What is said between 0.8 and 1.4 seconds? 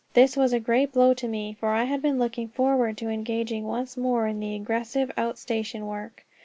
blow to